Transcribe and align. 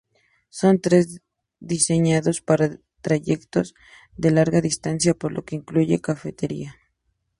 Son 0.59 0.75
trenes 0.83 1.21
diseñados 1.73 2.37
para 2.47 2.79
trayectos 3.05 3.67
de 4.21 4.29
larga 4.31 4.59
distancia, 4.69 5.13
por 5.13 5.31
lo 5.31 5.45
que 5.45 5.57
incluyen 5.59 5.99
cafetería. 6.09 6.75